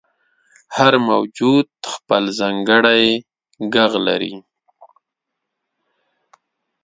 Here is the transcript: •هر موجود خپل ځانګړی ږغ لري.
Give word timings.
•هر 0.77 0.93
موجود 1.09 1.67
خپل 1.93 2.23
ځانګړی 2.39 3.05
ږغ 3.71 3.91
لري. 4.07 4.33